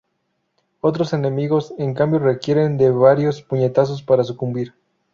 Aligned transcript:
Otros 0.79 1.13
enemigos, 1.13 1.75
en 1.77 1.93
cambio, 1.93 2.17
requieren 2.17 2.75
de 2.75 2.89
varios 2.89 3.43
puñetazos 3.43 4.01
para 4.01 4.23
sucumbir. 4.23 4.73